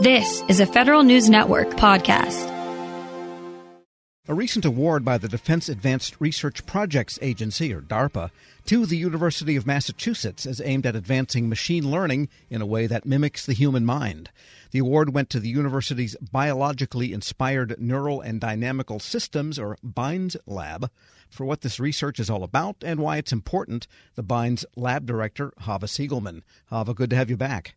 This 0.00 0.44
is 0.46 0.60
a 0.60 0.66
Federal 0.66 1.02
News 1.02 1.28
Network 1.28 1.70
podcast. 1.70 2.46
A 4.28 4.34
recent 4.34 4.64
award 4.64 5.04
by 5.04 5.18
the 5.18 5.26
Defense 5.26 5.68
Advanced 5.68 6.20
Research 6.20 6.64
Projects 6.66 7.18
Agency, 7.20 7.74
or 7.74 7.80
DARPA, 7.80 8.30
to 8.66 8.86
the 8.86 8.96
University 8.96 9.56
of 9.56 9.66
Massachusetts 9.66 10.46
is 10.46 10.62
aimed 10.64 10.86
at 10.86 10.94
advancing 10.94 11.48
machine 11.48 11.90
learning 11.90 12.28
in 12.48 12.62
a 12.62 12.66
way 12.66 12.86
that 12.86 13.06
mimics 13.06 13.44
the 13.44 13.54
human 13.54 13.84
mind. 13.84 14.30
The 14.70 14.78
award 14.78 15.12
went 15.12 15.30
to 15.30 15.40
the 15.40 15.48
university's 15.48 16.14
Biologically 16.30 17.12
Inspired 17.12 17.74
Neural 17.80 18.20
and 18.20 18.40
Dynamical 18.40 19.00
Systems, 19.00 19.58
or 19.58 19.78
BINDS 19.82 20.36
lab. 20.46 20.92
For 21.28 21.44
what 21.44 21.62
this 21.62 21.80
research 21.80 22.20
is 22.20 22.30
all 22.30 22.44
about 22.44 22.76
and 22.84 23.00
why 23.00 23.16
it's 23.16 23.32
important, 23.32 23.88
the 24.14 24.22
BINDS 24.22 24.64
lab 24.76 25.06
director, 25.06 25.52
Hava 25.62 25.86
Siegelmann. 25.86 26.42
Hava, 26.66 26.94
good 26.94 27.10
to 27.10 27.16
have 27.16 27.30
you 27.30 27.36
back. 27.36 27.74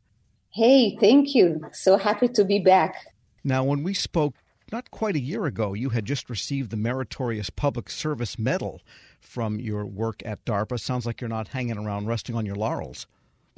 Hey, 0.53 0.97
thank 0.97 1.33
you. 1.33 1.61
So 1.71 1.97
happy 1.97 2.27
to 2.29 2.43
be 2.43 2.59
back. 2.59 3.07
Now, 3.43 3.63
when 3.63 3.83
we 3.83 3.93
spoke 3.93 4.35
not 4.71 4.91
quite 4.91 5.15
a 5.15 5.21
year 5.21 5.45
ago, 5.45 5.73
you 5.73 5.89
had 5.89 6.05
just 6.05 6.29
received 6.29 6.69
the 6.69 6.77
Meritorious 6.77 7.49
Public 7.49 7.89
Service 7.89 8.37
Medal 8.37 8.81
from 9.19 9.59
your 9.59 9.85
work 9.85 10.21
at 10.25 10.43
DARPA. 10.45 10.79
Sounds 10.79 11.05
like 11.05 11.21
you're 11.21 11.29
not 11.29 11.49
hanging 11.49 11.77
around 11.77 12.07
resting 12.07 12.35
on 12.35 12.45
your 12.45 12.55
laurels. 12.55 13.07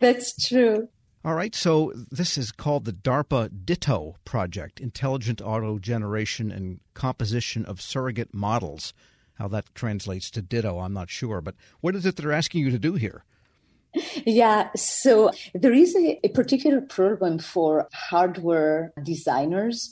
That's 0.00 0.48
true. 0.48 0.88
All 1.24 1.34
right, 1.34 1.54
so 1.54 1.92
this 2.10 2.38
is 2.38 2.52
called 2.52 2.84
the 2.84 2.92
DARPA 2.92 3.64
Ditto 3.64 4.14
project 4.24 4.80
Intelligent 4.80 5.40
Auto 5.42 5.78
Generation 5.78 6.52
and 6.52 6.80
Composition 6.94 7.64
of 7.64 7.80
Surrogate 7.80 8.32
Models. 8.32 8.94
How 9.34 9.48
that 9.48 9.74
translates 9.74 10.30
to 10.30 10.42
ditto, 10.42 10.78
I'm 10.78 10.92
not 10.92 11.10
sure. 11.10 11.40
But 11.40 11.56
what 11.80 11.94
is 11.94 12.06
it 12.06 12.16
they're 12.16 12.32
asking 12.32 12.62
you 12.62 12.70
to 12.70 12.78
do 12.78 12.94
here? 12.94 13.24
Yeah, 14.26 14.70
so 14.74 15.30
there 15.54 15.72
is 15.72 15.94
a, 15.96 16.20
a, 16.24 16.28
particular 16.28 16.80
program 16.80 17.38
for 17.38 17.88
hardware 17.92 18.92
designers. 19.02 19.90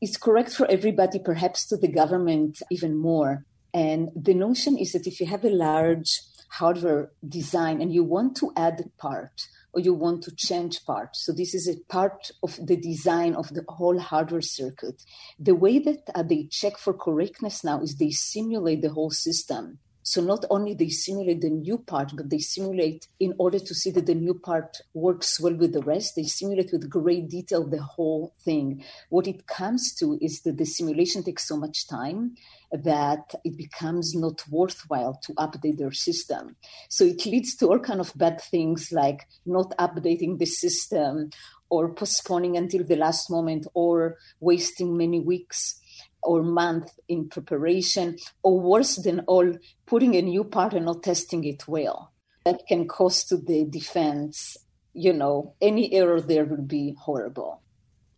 It's 0.00 0.16
correct 0.16 0.52
for 0.52 0.66
everybody, 0.70 1.18
perhaps 1.18 1.66
to 1.68 1.76
the 1.76 1.88
government 1.88 2.62
even 2.70 2.96
more. 2.96 3.44
And 3.72 4.10
the 4.14 4.34
notion 4.34 4.76
is 4.76 4.92
that 4.92 5.06
if 5.06 5.20
you 5.20 5.26
have 5.26 5.44
a 5.44 5.50
large 5.50 6.20
hardware 6.50 7.10
design 7.26 7.80
and 7.80 7.92
you 7.92 8.04
want 8.04 8.36
to 8.38 8.52
add 8.56 8.80
a 8.80 9.00
part, 9.00 9.46
or 9.76 9.80
you 9.80 9.92
want 9.92 10.22
to 10.22 10.34
change 10.34 10.82
parts. 10.86 11.22
So 11.26 11.32
this 11.32 11.54
is 11.54 11.68
a 11.68 11.76
part 11.92 12.30
of 12.42 12.58
the 12.66 12.78
design 12.78 13.34
of 13.34 13.50
the 13.50 13.62
whole 13.68 13.98
hardware 13.98 14.40
circuit. 14.40 15.02
The 15.38 15.54
way 15.54 15.78
that 15.80 16.00
uh, 16.14 16.22
they 16.22 16.48
check 16.50 16.78
for 16.78 16.94
correctness 16.94 17.62
now 17.62 17.82
is 17.82 17.96
they 17.96 18.10
simulate 18.10 18.80
the 18.80 18.88
whole 18.88 19.10
system. 19.10 19.78
So 20.06 20.22
not 20.22 20.44
only 20.50 20.72
they 20.72 20.88
simulate 20.88 21.40
the 21.40 21.50
new 21.50 21.78
part, 21.78 22.12
but 22.14 22.30
they 22.30 22.38
simulate 22.38 23.08
in 23.18 23.34
order 23.38 23.58
to 23.58 23.74
see 23.74 23.90
that 23.90 24.06
the 24.06 24.14
new 24.14 24.34
part 24.34 24.80
works 24.94 25.40
well 25.40 25.54
with 25.54 25.72
the 25.72 25.82
rest. 25.82 26.14
They 26.14 26.22
simulate 26.22 26.70
with 26.70 26.88
great 26.88 27.28
detail 27.28 27.66
the 27.66 27.82
whole 27.82 28.32
thing. 28.44 28.84
What 29.08 29.26
it 29.26 29.48
comes 29.48 29.92
to 29.94 30.16
is 30.20 30.42
that 30.42 30.58
the 30.58 30.64
simulation 30.64 31.24
takes 31.24 31.48
so 31.48 31.56
much 31.56 31.88
time 31.88 32.36
that 32.70 33.34
it 33.42 33.56
becomes 33.56 34.14
not 34.14 34.44
worthwhile 34.48 35.18
to 35.24 35.32
update 35.34 35.78
their 35.78 35.90
system. 35.90 36.54
So 36.88 37.04
it 37.04 37.26
leads 37.26 37.56
to 37.56 37.66
all 37.66 37.80
kind 37.80 37.98
of 37.98 38.12
bad 38.14 38.40
things 38.40 38.92
like 38.92 39.26
not 39.44 39.76
updating 39.76 40.38
the 40.38 40.46
system 40.46 41.30
or 41.68 41.92
postponing 41.92 42.56
until 42.56 42.84
the 42.84 42.94
last 42.94 43.28
moment 43.28 43.66
or 43.74 44.18
wasting 44.38 44.96
many 44.96 45.18
weeks 45.18 45.80
or 46.22 46.42
month 46.42 46.90
in 47.08 47.28
preparation, 47.28 48.18
or 48.42 48.60
worse 48.60 48.96
than 48.96 49.20
all, 49.20 49.52
putting 49.86 50.14
a 50.16 50.22
new 50.22 50.44
part 50.44 50.74
and 50.74 50.86
not 50.86 51.02
testing 51.02 51.44
it 51.44 51.68
well. 51.68 52.12
That 52.44 52.66
can 52.66 52.86
cost 52.88 53.28
to 53.28 53.36
the 53.36 53.64
defense, 53.64 54.56
you 54.92 55.12
know, 55.12 55.54
any 55.60 55.92
error 55.92 56.20
there 56.20 56.44
would 56.44 56.68
be 56.68 56.94
horrible. 56.98 57.60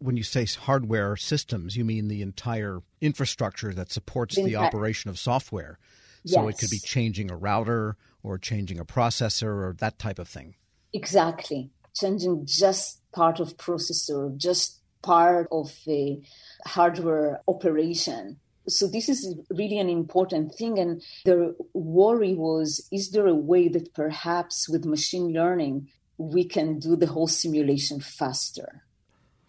When 0.00 0.16
you 0.16 0.22
say 0.22 0.46
hardware 0.46 1.16
systems, 1.16 1.77
you 1.77 1.84
mean 1.84 2.08
the 2.08 2.22
entire 2.22 2.80
infrastructure 3.00 3.74
that 3.74 3.90
supports 3.90 4.36
the, 4.36 4.44
the 4.44 4.56
operation 4.56 5.10
of 5.10 5.18
software. 5.18 5.78
So 6.24 6.46
yes. 6.46 6.55
it 6.55 6.61
could 6.61 6.70
be 6.70 6.78
changing 6.78 7.30
a 7.30 7.36
router 7.36 7.96
or 8.23 8.39
changing 8.39 8.78
a 8.78 8.84
processor 8.84 9.44
or 9.46 9.74
that 9.78 9.98
type 9.98 10.18
of 10.18 10.28
thing. 10.28 10.55
Exactly. 10.92 11.70
Changing 11.94 12.44
just 12.46 13.00
part 13.12 13.40
of 13.40 13.56
processor, 13.56 14.36
just 14.36 14.77
part 15.03 15.48
of 15.53 15.73
the 15.86 16.20
hardware 16.67 17.41
operation. 17.48 18.39
So 18.69 18.86
this 18.86 19.09
is 19.09 19.35
really 19.51 19.79
an 19.79 19.89
important 19.89 20.55
thing. 20.55 20.79
And 20.79 21.03
the 21.25 21.57
worry 21.73 22.35
was, 22.35 22.86
is 22.92 23.11
there 23.11 23.27
a 23.27 23.35
way 23.35 23.69
that 23.69 23.95
perhaps 23.95 24.69
with 24.69 24.85
machine 24.85 25.33
learning, 25.33 25.89
we 26.19 26.45
can 26.45 26.79
do 26.79 26.97
the 26.97 27.07
whole 27.07 27.29
simulation 27.29 28.01
faster? 28.01 28.83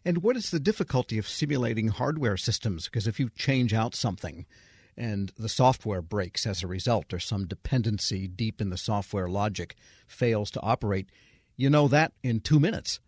And 0.05 0.23
what 0.23 0.37
is 0.37 0.51
the 0.51 0.59
difficulty 0.59 1.17
of 1.17 1.27
simulating 1.27 1.89
hardware 1.89 2.37
systems? 2.37 2.85
Because 2.85 3.07
if 3.07 3.19
you 3.19 3.29
change 3.35 3.73
out 3.73 3.93
something 3.93 4.45
and 4.95 5.31
the 5.37 5.49
software 5.49 6.01
breaks 6.01 6.45
as 6.45 6.63
a 6.63 6.67
result, 6.67 7.13
or 7.13 7.19
some 7.19 7.47
dependency 7.47 8.27
deep 8.27 8.61
in 8.61 8.69
the 8.69 8.77
software 8.77 9.27
logic 9.27 9.75
fails 10.07 10.51
to 10.51 10.61
operate, 10.61 11.09
you 11.55 11.69
know 11.69 11.87
that 11.87 12.13
in 12.23 12.39
two 12.39 12.59
minutes. 12.59 12.99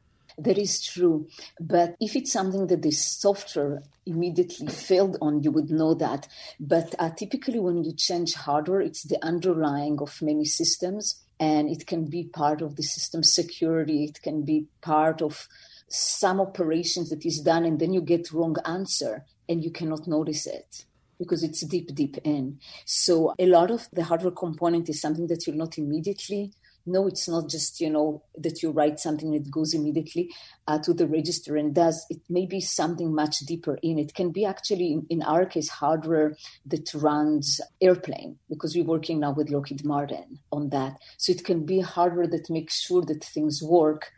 That 0.41 0.57
is 0.57 0.81
true. 0.81 1.27
But 1.59 1.95
if 1.99 2.15
it's 2.15 2.31
something 2.31 2.65
that 2.67 2.81
the 2.81 2.89
software 2.89 3.83
immediately 4.07 4.67
failed 4.67 5.17
on, 5.21 5.43
you 5.43 5.51
would 5.51 5.69
know 5.69 5.93
that. 5.93 6.27
But 6.59 6.95
uh, 6.97 7.11
typically, 7.11 7.59
when 7.59 7.83
you 7.83 7.93
change 7.93 8.33
hardware, 8.33 8.81
it's 8.81 9.03
the 9.03 9.23
underlying 9.23 9.99
of 10.01 10.19
many 10.19 10.45
systems, 10.45 11.21
and 11.39 11.69
it 11.69 11.85
can 11.85 12.05
be 12.05 12.23
part 12.23 12.63
of 12.63 12.75
the 12.75 12.81
system 12.81 13.21
security, 13.21 14.05
it 14.05 14.23
can 14.23 14.43
be 14.43 14.65
part 14.81 15.21
of 15.21 15.47
some 15.89 16.41
operations 16.41 17.11
that 17.11 17.23
is 17.23 17.41
done, 17.41 17.63
and 17.63 17.79
then 17.79 17.93
you 17.93 18.01
get 18.01 18.31
wrong 18.31 18.55
answer 18.65 19.25
and 19.47 19.63
you 19.63 19.69
cannot 19.69 20.07
notice 20.07 20.47
it 20.47 20.85
because 21.19 21.43
it's 21.43 21.63
deep, 21.67 21.93
deep 21.93 22.17
in. 22.23 22.57
So 22.85 23.35
a 23.37 23.45
lot 23.45 23.69
of 23.69 23.87
the 23.93 24.05
hardware 24.05 24.31
component 24.31 24.89
is 24.89 24.99
something 24.99 25.27
that 25.27 25.45
you'll 25.45 25.57
not 25.57 25.77
immediately 25.77 26.51
no, 26.85 27.07
it's 27.07 27.27
not 27.27 27.49
just, 27.49 27.79
you 27.79 27.89
know, 27.89 28.23
that 28.37 28.61
you 28.61 28.71
write 28.71 28.99
something 28.99 29.31
that 29.31 29.51
goes 29.51 29.73
immediately 29.73 30.29
uh, 30.67 30.79
to 30.79 30.93
the 30.93 31.07
register 31.07 31.55
and 31.55 31.73
does. 31.73 32.05
It 32.09 32.21
may 32.29 32.45
be 32.45 32.61
something 32.61 33.13
much 33.13 33.39
deeper 33.39 33.77
in. 33.81 33.99
It 33.99 34.13
can 34.13 34.31
be 34.31 34.45
actually, 34.45 34.93
in, 34.93 35.05
in 35.09 35.21
our 35.23 35.45
case, 35.45 35.69
hardware 35.69 36.35
that 36.65 36.93
runs 36.93 37.59
airplane 37.81 38.37
because 38.49 38.75
we're 38.75 38.83
working 38.83 39.19
now 39.19 39.33
with 39.33 39.49
Lockheed 39.49 39.85
Martin 39.85 40.39
on 40.51 40.69
that. 40.69 40.97
So 41.17 41.31
it 41.31 41.43
can 41.43 41.65
be 41.65 41.81
hardware 41.81 42.27
that 42.27 42.49
makes 42.49 42.81
sure 42.81 43.03
that 43.03 43.23
things 43.23 43.61
work. 43.61 44.11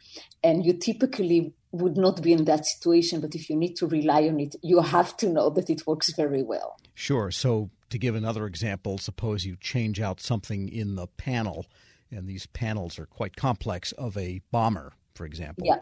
And 0.44 0.66
you 0.66 0.74
typically 0.74 1.54
would 1.72 1.98
not 1.98 2.22
be 2.22 2.34
in 2.34 2.46
that 2.46 2.66
situation, 2.66 3.20
but 3.20 3.34
if 3.36 3.50
you 3.50 3.56
need 3.56 3.76
to 3.76 3.88
rely 3.88 4.28
on 4.28 4.40
it, 4.40 4.56
you 4.62 4.80
have 4.82 5.18
to 5.18 5.28
know 5.28 5.50
that 5.50 5.70
it 5.70 5.86
works 5.88 6.14
very 6.14 6.44
well. 6.44 6.78
Sure. 6.94 7.32
So 7.32 7.72
to 7.90 7.98
give 7.98 8.16
another 8.16 8.46
example, 8.46 8.98
suppose 8.98 9.46
you 9.46 9.56
change 9.60 10.00
out 10.00 10.20
something 10.20 10.70
in 10.70 10.96
the 10.96 11.08
panel 11.08 11.66
and 12.14 12.28
these 12.28 12.46
panels 12.48 13.00
are 13.00 13.06
quite 13.06 13.36
complex 13.36 13.92
of 13.94 14.18
a 14.18 14.42
bomber, 14.52 14.94
for 15.16 15.26
example, 15.26 15.66
yeah. 15.66 15.80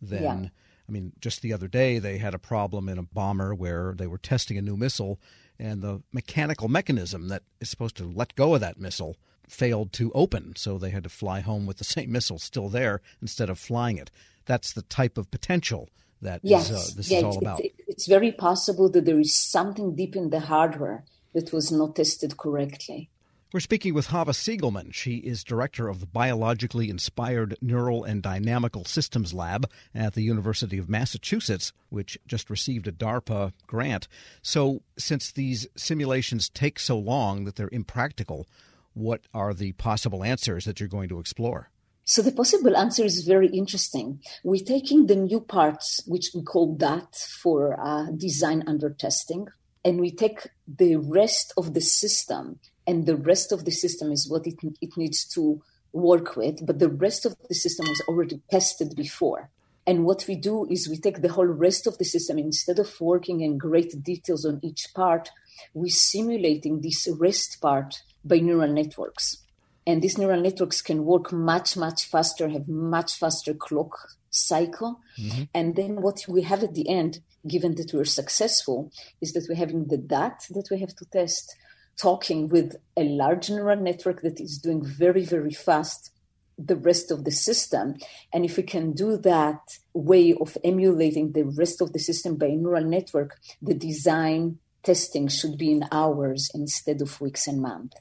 then 0.00 0.22
yeah. 0.22 0.48
I 0.88 0.92
mean, 0.92 1.12
just 1.20 1.42
the 1.42 1.52
other 1.52 1.68
day 1.68 1.98
they 1.98 2.18
had 2.18 2.34
a 2.34 2.38
problem 2.38 2.88
in 2.88 2.98
a 2.98 3.02
bomber 3.02 3.54
where 3.54 3.94
they 3.96 4.06
were 4.06 4.18
testing 4.18 4.58
a 4.58 4.62
new 4.62 4.76
missile, 4.76 5.18
and 5.58 5.82
the 5.82 6.02
mechanical 6.12 6.68
mechanism 6.68 7.28
that 7.28 7.42
is 7.60 7.70
supposed 7.70 7.96
to 7.96 8.04
let 8.04 8.34
go 8.34 8.54
of 8.54 8.60
that 8.60 8.78
missile 8.78 9.16
failed 9.48 9.92
to 9.94 10.10
open, 10.12 10.54
so 10.56 10.78
they 10.78 10.90
had 10.90 11.04
to 11.04 11.08
fly 11.08 11.40
home 11.40 11.66
with 11.66 11.78
the 11.78 11.84
same 11.96 12.12
missile 12.12 12.38
still 12.38 12.68
there 12.68 13.00
instead 13.20 13.50
of 13.50 13.58
flying 13.58 13.96
it. 13.96 14.10
That's 14.46 14.72
the 14.72 14.82
type 14.82 15.16
of 15.16 15.30
potential 15.30 15.88
that 16.20 16.40
yes. 16.42 16.70
is, 16.70 16.76
uh, 16.76 16.96
this 16.96 17.10
yes, 17.10 17.18
is 17.18 17.24
all 17.24 17.38
about. 17.38 17.60
It's, 17.60 17.74
it's 17.86 18.06
very 18.06 18.32
possible 18.32 18.90
that 18.90 19.04
there 19.04 19.20
is 19.20 19.34
something 19.34 19.94
deep 19.94 20.16
in 20.16 20.30
the 20.30 20.40
hardware 20.40 21.04
that 21.34 21.52
was 21.52 21.70
not 21.72 21.96
tested 21.96 22.36
correctly. 22.36 23.10
We're 23.54 23.60
speaking 23.60 23.94
with 23.94 24.08
Hava 24.08 24.32
Siegelmann. 24.32 24.92
She 24.92 25.18
is 25.18 25.44
director 25.44 25.86
of 25.86 26.00
the 26.00 26.06
Biologically 26.06 26.90
Inspired 26.90 27.56
Neural 27.62 28.02
and 28.02 28.20
Dynamical 28.20 28.84
Systems 28.84 29.32
Lab 29.32 29.70
at 29.94 30.14
the 30.14 30.24
University 30.24 30.76
of 30.76 30.88
Massachusetts, 30.88 31.72
which 31.88 32.18
just 32.26 32.50
received 32.50 32.88
a 32.88 32.90
DARPA 32.90 33.52
grant. 33.68 34.08
So, 34.42 34.82
since 34.98 35.30
these 35.30 35.68
simulations 35.76 36.48
take 36.48 36.80
so 36.80 36.98
long 36.98 37.44
that 37.44 37.54
they're 37.54 37.68
impractical, 37.70 38.48
what 38.92 39.20
are 39.32 39.54
the 39.54 39.70
possible 39.74 40.24
answers 40.24 40.64
that 40.64 40.80
you're 40.80 40.88
going 40.88 41.08
to 41.10 41.20
explore? 41.20 41.70
So 42.02 42.22
the 42.22 42.32
possible 42.32 42.76
answer 42.76 43.04
is 43.04 43.24
very 43.24 43.50
interesting. 43.50 44.20
We're 44.42 44.64
taking 44.64 45.06
the 45.06 45.14
new 45.14 45.38
parts, 45.38 46.02
which 46.08 46.32
we 46.34 46.42
call 46.42 46.74
that 46.78 47.14
for 47.40 47.80
uh, 47.80 48.06
design 48.16 48.64
under 48.66 48.90
testing, 48.90 49.46
and 49.84 50.00
we 50.00 50.10
take 50.10 50.48
the 50.66 50.96
rest 50.96 51.52
of 51.56 51.72
the 51.72 51.80
system 51.80 52.58
and 52.86 53.06
the 53.06 53.16
rest 53.16 53.52
of 53.52 53.64
the 53.64 53.70
system 53.70 54.12
is 54.12 54.28
what 54.28 54.46
it, 54.46 54.56
it 54.80 54.96
needs 54.96 55.24
to 55.28 55.62
work 55.92 56.36
with. 56.36 56.64
But 56.66 56.78
the 56.78 56.88
rest 56.88 57.24
of 57.24 57.36
the 57.48 57.54
system 57.54 57.86
was 57.88 58.02
already 58.08 58.40
tested 58.50 58.94
before. 58.96 59.50
And 59.86 60.04
what 60.04 60.26
we 60.26 60.34
do 60.34 60.66
is 60.70 60.88
we 60.88 60.96
take 60.96 61.20
the 61.20 61.32
whole 61.32 61.46
rest 61.46 61.86
of 61.86 61.98
the 61.98 62.04
system 62.04 62.38
instead 62.38 62.78
of 62.78 63.00
working 63.00 63.40
in 63.40 63.58
great 63.58 64.02
details 64.02 64.44
on 64.44 64.60
each 64.62 64.88
part, 64.94 65.30
we're 65.74 65.90
simulating 65.90 66.80
this 66.80 67.06
rest 67.18 67.60
part 67.60 68.02
by 68.24 68.38
neural 68.38 68.72
networks. 68.72 69.38
And 69.86 70.00
these 70.00 70.16
neural 70.16 70.40
networks 70.40 70.80
can 70.80 71.04
work 71.04 71.32
much, 71.32 71.76
much 71.76 72.06
faster, 72.06 72.48
have 72.48 72.66
much 72.66 73.16
faster 73.18 73.52
clock 73.52 73.98
cycle. 74.30 75.00
Mm-hmm. 75.18 75.42
And 75.54 75.76
then 75.76 76.00
what 76.00 76.24
we 76.26 76.42
have 76.42 76.62
at 76.64 76.74
the 76.74 76.88
end, 76.88 77.20
given 77.46 77.74
that 77.74 77.92
we're 77.92 78.06
successful, 78.06 78.90
is 79.20 79.34
that 79.34 79.46
we're 79.48 79.56
having 79.56 79.86
the 79.86 79.98
DAT 79.98 80.46
that 80.50 80.68
we 80.70 80.80
have 80.80 80.96
to 80.96 81.04
test, 81.04 81.54
talking 81.96 82.48
with 82.48 82.76
a 82.96 83.04
large 83.04 83.50
neural 83.50 83.80
network 83.80 84.22
that 84.22 84.40
is 84.40 84.58
doing 84.58 84.84
very, 84.84 85.24
very 85.24 85.52
fast 85.52 86.10
the 86.56 86.76
rest 86.76 87.10
of 87.10 87.24
the 87.24 87.30
system. 87.30 87.96
And 88.32 88.44
if 88.44 88.56
we 88.56 88.62
can 88.62 88.92
do 88.92 89.16
that 89.18 89.60
way 89.92 90.34
of 90.34 90.56
emulating 90.62 91.32
the 91.32 91.44
rest 91.44 91.80
of 91.80 91.92
the 91.92 91.98
system 91.98 92.36
by 92.36 92.48
neural 92.48 92.84
network, 92.84 93.38
the 93.60 93.74
design 93.74 94.58
testing 94.82 95.28
should 95.28 95.58
be 95.58 95.72
in 95.72 95.84
hours 95.90 96.50
instead 96.54 97.00
of 97.00 97.20
weeks 97.20 97.46
and 97.46 97.60
months. 97.60 97.96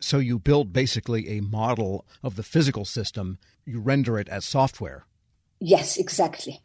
So 0.00 0.18
you 0.18 0.38
build 0.38 0.72
basically 0.72 1.28
a 1.36 1.40
model 1.40 2.06
of 2.22 2.36
the 2.36 2.44
physical 2.44 2.84
system, 2.84 3.38
you 3.64 3.80
render 3.80 4.18
it 4.18 4.28
as 4.28 4.44
software. 4.44 5.06
Yes, 5.60 5.96
exactly. 5.96 6.62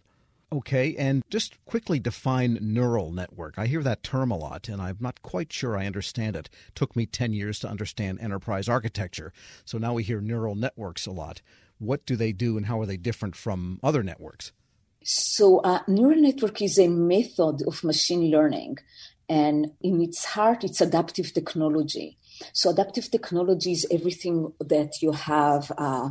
Okay, 0.53 0.95
and 0.97 1.23
just 1.31 1.57
quickly 1.65 1.97
define 1.99 2.59
neural 2.61 3.11
network. 3.11 3.57
I 3.57 3.65
hear 3.65 3.81
that 3.81 4.03
term 4.03 4.29
a 4.29 4.37
lot, 4.37 4.69
and 4.69 4.79
I'm 4.79 4.97
not 4.99 5.23
quite 5.23 5.51
sure 5.51 5.75
I 5.75 5.87
understand 5.87 6.35
it. 6.35 6.47
Took 6.75 6.95
me 6.95 7.07
10 7.07 7.33
years 7.33 7.57
to 7.59 7.67
understand 7.67 8.19
enterprise 8.21 8.69
architecture, 8.69 9.33
so 9.65 9.79
now 9.79 9.95
we 9.95 10.03
hear 10.03 10.21
neural 10.21 10.53
networks 10.53 11.07
a 11.07 11.11
lot. 11.11 11.41
What 11.79 12.05
do 12.05 12.15
they 12.15 12.33
do, 12.33 12.55
and 12.55 12.67
how 12.67 12.79
are 12.79 12.85
they 12.85 12.97
different 12.97 13.35
from 13.35 13.79
other 13.81 14.03
networks? 14.03 14.51
So, 15.03 15.57
uh, 15.61 15.79
neural 15.87 16.21
network 16.21 16.61
is 16.61 16.77
a 16.77 16.87
method 16.87 17.63
of 17.65 17.83
machine 17.83 18.29
learning, 18.29 18.77
and 19.27 19.71
in 19.81 20.01
its 20.01 20.23
heart, 20.23 20.63
it's 20.63 20.81
adaptive 20.81 21.33
technology. 21.33 22.19
So 22.51 22.69
adaptive 22.69 23.09
technology 23.09 23.71
is 23.71 23.87
everything 23.91 24.53
that 24.59 25.01
you 25.01 25.11
have. 25.11 25.71
Uh, 25.77 26.09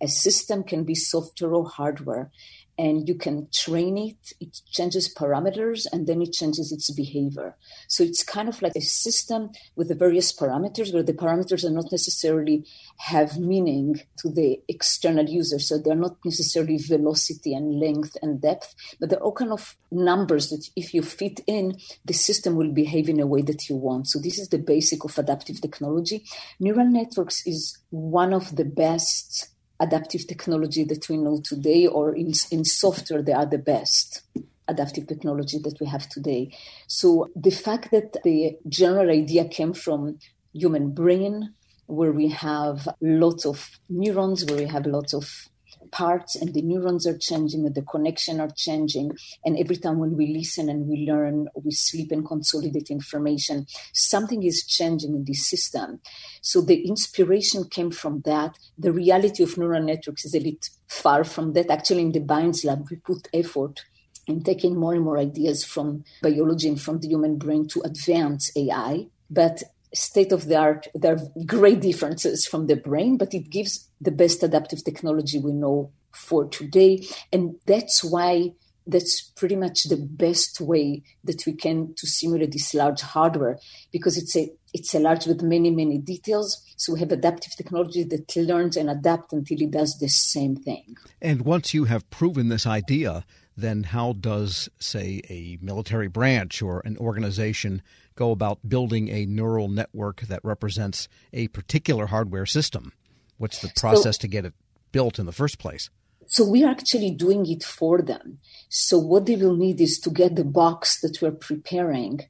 a 0.00 0.08
system 0.08 0.62
can 0.64 0.84
be 0.84 0.94
software 0.94 1.52
or 1.52 1.68
hardware, 1.68 2.30
and 2.76 3.08
you 3.08 3.14
can 3.14 3.48
train 3.52 3.96
it. 3.96 4.32
It 4.40 4.60
changes 4.70 5.12
parameters 5.12 5.86
and 5.92 6.06
then 6.06 6.22
it 6.22 6.32
changes 6.32 6.72
its 6.72 6.90
behavior. 6.90 7.56
So 7.88 8.02
it's 8.02 8.22
kind 8.22 8.48
of 8.48 8.60
like 8.62 8.74
a 8.76 8.80
system 8.80 9.50
with 9.76 9.88
the 9.88 9.94
various 9.94 10.32
parameters 10.32 10.92
where 10.92 11.02
the 11.02 11.12
parameters 11.12 11.64
are 11.64 11.70
not 11.70 11.92
necessarily 11.92 12.64
have 12.98 13.38
meaning 13.38 14.00
to 14.18 14.28
the 14.28 14.60
external 14.68 15.28
user. 15.28 15.58
So 15.58 15.78
they're 15.78 15.94
not 15.94 16.16
necessarily 16.24 16.78
velocity 16.78 17.54
and 17.54 17.78
length 17.78 18.16
and 18.22 18.40
depth, 18.40 18.74
but 18.98 19.10
they're 19.10 19.22
all 19.22 19.32
kind 19.32 19.52
of 19.52 19.76
numbers 19.90 20.50
that 20.50 20.68
if 20.76 20.94
you 20.94 21.02
fit 21.02 21.40
in, 21.46 21.78
the 22.04 22.14
system 22.14 22.56
will 22.56 22.72
behave 22.72 23.08
in 23.08 23.20
a 23.20 23.26
way 23.26 23.42
that 23.42 23.68
you 23.68 23.76
want. 23.76 24.08
So 24.08 24.18
this 24.18 24.38
is 24.38 24.48
the 24.48 24.58
basic 24.58 25.04
of 25.04 25.18
adaptive 25.18 25.60
technology. 25.60 26.24
Neural 26.58 26.88
networks 26.88 27.46
is 27.46 27.78
one 27.90 28.32
of 28.32 28.56
the 28.56 28.64
best 28.64 29.53
adaptive 29.80 30.26
technology 30.26 30.84
that 30.84 31.08
we 31.08 31.16
know 31.16 31.40
today, 31.42 31.86
or 31.86 32.14
in, 32.14 32.32
in 32.50 32.64
software, 32.64 33.22
they 33.22 33.32
are 33.32 33.46
the 33.46 33.58
best 33.58 34.22
adaptive 34.68 35.06
technology 35.06 35.58
that 35.58 35.78
we 35.80 35.86
have 35.86 36.08
today. 36.08 36.50
So 36.86 37.28
the 37.36 37.50
fact 37.50 37.90
that 37.90 38.22
the 38.22 38.56
general 38.68 39.10
idea 39.10 39.46
came 39.46 39.74
from 39.74 40.18
human 40.52 40.90
brain, 40.90 41.54
where 41.86 42.12
we 42.12 42.28
have 42.28 42.88
lots 43.00 43.44
of 43.44 43.78
neurons, 43.90 44.44
where 44.46 44.56
we 44.58 44.66
have 44.66 44.86
lots 44.86 45.12
of 45.12 45.48
parts 45.94 46.34
and 46.34 46.52
the 46.52 46.62
neurons 46.62 47.06
are 47.06 47.16
changing 47.16 47.64
and 47.64 47.74
the 47.74 47.82
connection 47.82 48.40
are 48.40 48.50
changing. 48.56 49.12
And 49.44 49.56
every 49.56 49.76
time 49.76 49.98
when 49.98 50.16
we 50.16 50.26
listen 50.26 50.68
and 50.68 50.88
we 50.88 51.06
learn 51.06 51.48
we 51.54 51.70
sleep 51.70 52.10
and 52.10 52.26
consolidate 52.26 52.90
information 52.90 53.66
something 53.92 54.42
is 54.42 54.66
changing 54.66 55.14
in 55.14 55.24
this 55.24 55.48
system. 55.48 56.00
So 56.42 56.60
the 56.60 56.84
inspiration 56.84 57.68
came 57.68 57.92
from 57.92 58.22
that. 58.24 58.58
The 58.76 58.92
reality 58.92 59.44
of 59.44 59.56
neural 59.56 59.82
networks 59.82 60.24
is 60.24 60.34
a 60.34 60.40
little 60.40 60.58
far 60.88 61.22
from 61.22 61.52
that. 61.52 61.70
Actually 61.70 62.02
in 62.02 62.12
the 62.12 62.20
binds 62.20 62.64
lab 62.64 62.88
we 62.90 62.96
put 62.96 63.28
effort 63.32 63.84
in 64.26 64.42
taking 64.42 64.76
more 64.76 64.94
and 64.94 65.04
more 65.04 65.18
ideas 65.18 65.64
from 65.64 66.02
biology 66.22 66.68
and 66.68 66.80
from 66.80 66.98
the 66.98 67.08
human 67.08 67.36
brain 67.36 67.68
to 67.68 67.82
advance 67.82 68.50
ai 68.56 69.06
but 69.30 69.62
state 69.94 70.32
of 70.32 70.46
the 70.46 70.56
art. 70.56 70.88
There 70.94 71.14
are 71.14 71.44
great 71.46 71.80
differences 71.80 72.46
from 72.46 72.66
the 72.66 72.76
brain, 72.76 73.16
but 73.16 73.32
it 73.32 73.50
gives 73.50 73.88
the 74.04 74.10
best 74.10 74.42
adaptive 74.42 74.84
technology 74.84 75.38
we 75.38 75.52
know 75.52 75.90
for 76.12 76.46
today. 76.46 77.06
And 77.32 77.56
that's 77.66 78.04
why 78.04 78.52
that's 78.86 79.22
pretty 79.34 79.56
much 79.56 79.84
the 79.84 79.96
best 79.96 80.60
way 80.60 81.02
that 81.24 81.44
we 81.46 81.54
can 81.54 81.94
to 81.94 82.06
simulate 82.06 82.52
this 82.52 82.74
large 82.74 83.00
hardware 83.00 83.58
because 83.90 84.18
it's 84.18 84.36
a 84.36 84.50
it's 84.74 84.94
a 84.94 84.98
large 84.98 85.26
with 85.26 85.40
many 85.40 85.70
many 85.70 85.96
details 85.96 86.62
so 86.76 86.92
we 86.92 87.00
have 87.00 87.10
adaptive 87.10 87.56
technology 87.56 88.04
that 88.04 88.36
learns 88.36 88.76
and 88.76 88.90
adapts 88.90 89.32
until 89.32 89.62
it 89.62 89.70
does 89.70 89.96
the 90.00 90.08
same 90.08 90.54
thing 90.54 90.94
and 91.22 91.46
once 91.46 91.72
you 91.72 91.84
have 91.84 92.10
proven 92.10 92.50
this 92.50 92.66
idea 92.66 93.24
then 93.56 93.84
how 93.84 94.12
does 94.12 94.68
say 94.78 95.22
a 95.30 95.58
military 95.62 96.08
branch 96.08 96.60
or 96.60 96.82
an 96.84 96.96
organization 96.98 97.82
go 98.16 98.30
about 98.30 98.68
building 98.68 99.08
a 99.08 99.26
neural 99.26 99.68
network 99.68 100.22
that 100.22 100.44
represents 100.44 101.08
a 101.32 101.48
particular 101.48 102.06
hardware 102.06 102.46
system? 102.46 102.92
What's 103.38 103.60
the 103.60 103.72
process 103.76 104.16
so, 104.16 104.20
to 104.20 104.28
get 104.28 104.44
it 104.44 104.54
built 104.92 105.18
in 105.18 105.26
the 105.26 105.32
first 105.32 105.58
place? 105.58 105.90
So 106.26 106.44
we 106.48 106.64
are 106.64 106.70
actually 106.70 107.10
doing 107.10 107.48
it 107.50 107.62
for 107.62 108.00
them. 108.00 108.38
So 108.68 108.98
what 108.98 109.26
they 109.26 109.36
will 109.36 109.56
need 109.56 109.80
is 109.80 109.98
to 110.00 110.10
get 110.10 110.36
the 110.36 110.44
box 110.44 111.00
that 111.00 111.18
we're 111.20 111.32
preparing 111.32 112.20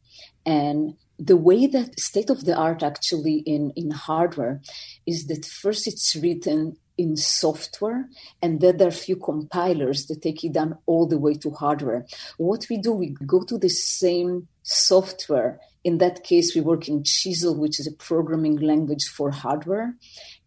and 0.44 0.94
the 1.18 1.36
way 1.36 1.66
that 1.66 1.98
state 1.98 2.30
of 2.30 2.44
the 2.44 2.56
art 2.56 2.82
actually 2.82 3.36
in, 3.46 3.72
in 3.76 3.90
hardware 3.92 4.60
is 5.06 5.26
that 5.26 5.44
first 5.44 5.86
it's 5.86 6.16
written 6.16 6.76
in 6.96 7.16
software 7.16 8.08
and 8.42 8.60
then 8.60 8.76
there 8.76 8.86
are 8.86 8.90
a 8.90 8.92
few 8.92 9.16
compilers 9.16 10.06
that 10.06 10.22
take 10.22 10.44
it 10.44 10.52
down 10.52 10.76
all 10.86 11.06
the 11.06 11.18
way 11.18 11.34
to 11.34 11.50
hardware 11.50 12.06
what 12.36 12.66
we 12.70 12.76
do 12.78 12.92
we 12.92 13.16
go 13.26 13.42
to 13.42 13.58
the 13.58 13.68
same 13.68 14.46
software 14.62 15.58
in 15.84 15.98
that 15.98 16.24
case, 16.24 16.54
we 16.54 16.62
work 16.62 16.88
in 16.88 17.04
Chisel, 17.04 17.54
which 17.54 17.78
is 17.78 17.86
a 17.86 17.92
programming 17.92 18.56
language 18.56 19.04
for 19.04 19.30
hardware. 19.30 19.94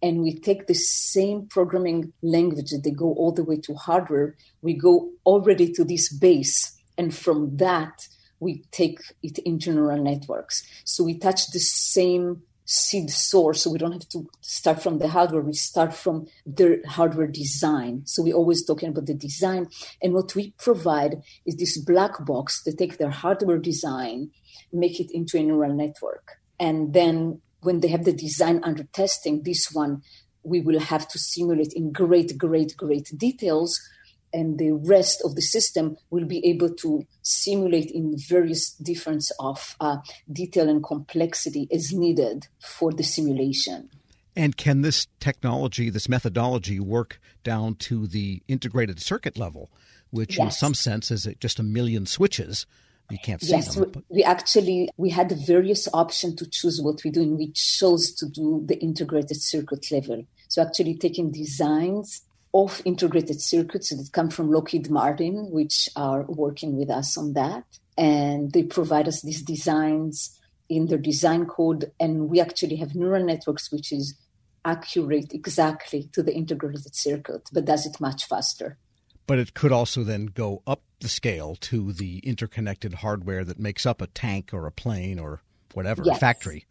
And 0.01 0.22
we 0.22 0.34
take 0.34 0.66
the 0.66 0.74
same 0.74 1.45
programming 1.45 2.12
language 2.24 2.72
that 2.72 2.81
they 2.84 2.92
go 2.92 3.13
all 3.13 3.31
the 3.31 3.44
way 3.44 3.57
to 3.57 3.75
hardware. 3.75 4.36
We 4.63 4.74
go 4.74 5.12
already 5.25 5.72
to 5.74 5.84
this 5.84 6.12
base. 6.12 6.75
And 6.98 7.16
from 7.16 7.57
that, 7.57 8.07
we 8.39 8.63
take 8.72 9.00
it 9.22 9.38
in 9.39 9.60
neural 9.63 10.04
networks. 10.04 10.63
So 10.84 11.04
we 11.04 11.18
touch 11.18 11.51
the 11.51 11.60
same 11.60 12.42
seed 12.68 13.10
source. 13.10 13.64
So 13.64 13.72
we 13.72 13.80
don't 13.80 13.94
have 13.94 14.10
to 14.10 14.30
start 14.42 14.84
from 14.84 15.00
the 15.00 15.08
hardware. 15.08 15.42
We 15.42 15.54
start 15.54 15.94
from 15.94 16.28
the 16.46 16.81
hardware 16.88 17.28
design. 17.28 18.02
So 18.06 18.22
we're 18.22 18.36
always 18.36 18.66
talking 18.66 18.90
about 18.90 19.08
the 19.08 19.14
design. 19.14 19.68
And 20.02 20.14
what 20.14 20.36
we 20.36 20.54
provide 20.60 21.22
is 21.46 21.56
this 21.56 21.78
black 21.80 22.24
box 22.26 22.62
to 22.64 22.76
take 22.76 22.97
their 22.97 23.09
hardware 23.09 23.57
design 23.57 24.31
make 24.74 25.00
it 25.00 25.09
into 25.12 25.38
a 25.38 25.44
neural 25.44 25.74
network. 25.74 26.42
And 26.59 26.94
then 26.94 27.42
when 27.62 27.80
they 27.80 27.88
have 27.88 28.04
the 28.04 28.14
design 28.14 28.59
under 28.64 28.83
testing, 28.83 29.44
this 29.44 29.71
one 29.71 30.02
we 30.44 30.62
will 30.62 30.80
have 30.80 31.07
to 31.09 31.19
simulate 31.19 31.74
in 31.74 31.92
great, 31.92 32.38
great, 32.38 32.76
great 32.78 33.12
details. 33.18 33.80
And 34.34 34.60
the 34.60 34.72
rest 34.72 35.22
of 35.24 35.36
the 35.36 35.42
system 35.42 35.98
will 36.10 36.26
be 36.26 36.46
able 36.46 36.74
to 36.76 37.06
simulate 37.22 37.92
in 37.92 38.18
various 38.18 38.72
difference 38.72 39.31
of 39.40 39.76
uh, 39.80 39.98
detail 40.31 40.69
and 40.69 40.84
complexity 40.84 41.68
as 41.72 41.94
needed 41.94 42.48
for 42.60 42.92
the 42.92 43.04
simulation. 43.04 43.90
And 44.36 44.56
can 44.56 44.81
this 44.81 45.07
technology, 45.19 45.90
this 45.90 46.07
methodology, 46.07 46.80
work 46.80 47.19
down 47.44 47.76
to 47.76 48.06
the 48.06 48.44
integrated 48.48 49.02
circuit 49.02 49.38
level, 49.38 49.72
which 50.12 50.38
yes. 50.38 50.46
in 50.46 50.52
some 50.52 50.74
sense 50.74 51.10
is 51.10 51.28
just 51.40 51.60
a 51.60 51.64
million 51.64 52.06
switches 52.06 52.68
you 53.10 53.18
can't 53.18 53.42
see 53.42 53.52
yes, 53.52 53.76
them. 53.76 53.92
Yes, 53.94 54.04
we 54.10 54.24
actually 54.24 54.90
we 54.98 55.10
had 55.10 55.31
various 55.31 55.88
options 55.94 56.36
to 56.36 56.50
choose 56.50 56.81
what 56.81 57.04
we 57.04 57.12
do, 57.12 57.22
and 57.22 57.38
we 57.38 57.52
chose 57.52 58.12
to 58.16 58.28
do 58.28 58.64
the 58.66 58.76
integrated 58.80 59.42
circuit 59.42 59.90
level. 59.92 60.26
So 60.50 60.62
actually 60.62 60.96
taking 60.96 61.31
designs 61.31 62.22
of 62.57 62.81
integrated 62.85 63.40
circuits 63.40 63.90
that 63.95 64.11
come 64.11 64.30
from 64.30 64.52
Lockheed 64.52 64.90
Martin, 64.90 65.52
which 65.52 65.87
are 65.95 66.23
working 66.23 66.76
with 66.76 66.90
us 66.90 67.16
on 67.16 67.33
that, 67.33 67.64
and 67.95 68.52
they 68.52 68.64
provide 68.64 69.07
us 69.07 69.21
these 69.21 69.44
designs 69.44 70.40
in 70.68 70.87
their 70.87 70.97
design 70.97 71.45
code, 71.45 71.92
and 71.99 72.30
we 72.30 72.42
actually 72.42 72.78
have 72.78 72.95
neural 72.95 73.23
networks 73.23 73.71
which 73.71 73.92
is 73.92 74.16
accurate 74.66 75.33
exactly 75.33 76.09
to 76.11 76.23
the 76.23 76.33
integrated 76.33 76.95
circuit, 76.95 77.47
but 77.54 77.66
does 77.66 77.85
it 77.85 78.02
much 78.02 78.26
faster. 78.26 78.78
But 79.28 79.37
it 79.37 79.54
could 79.54 79.71
also 79.71 80.04
then 80.04 80.26
go 80.26 80.64
up 80.66 80.81
the 80.99 81.09
scale 81.09 81.56
to 81.56 81.94
the 81.94 82.19
interconnected 82.19 82.95
hardware 82.95 83.45
that 83.45 83.59
makes 83.59 83.85
up 83.85 84.02
a 84.02 84.07
tank 84.07 84.52
or 84.52 84.66
a 84.66 84.71
plane 84.71 85.19
or 85.19 85.42
whatever, 85.73 86.02
yes. 86.04 86.18
a 86.18 86.19
factory. 86.19 86.66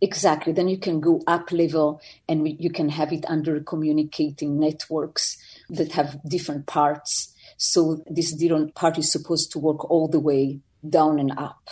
Exactly. 0.00 0.52
Then 0.52 0.68
you 0.68 0.78
can 0.78 1.00
go 1.00 1.22
up 1.26 1.50
level 1.50 2.00
and 2.28 2.48
you 2.60 2.70
can 2.70 2.88
have 2.88 3.12
it 3.12 3.24
under 3.28 3.60
communicating 3.60 4.60
networks 4.60 5.36
that 5.68 5.92
have 5.92 6.20
different 6.24 6.66
parts. 6.66 7.34
So 7.56 8.02
this 8.08 8.32
different 8.32 8.74
part 8.74 8.98
is 8.98 9.10
supposed 9.10 9.50
to 9.52 9.58
work 9.58 9.90
all 9.90 10.06
the 10.06 10.20
way 10.20 10.60
down 10.88 11.18
and 11.18 11.32
up. 11.36 11.68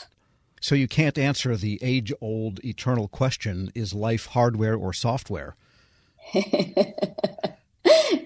So 0.60 0.74
you 0.74 0.88
can't 0.88 1.16
answer 1.18 1.56
the 1.56 1.78
age 1.80 2.12
old 2.20 2.64
eternal 2.64 3.06
question 3.06 3.70
is 3.74 3.94
life 3.94 4.26
hardware 4.26 4.74
or 4.74 4.92
software? 4.92 5.54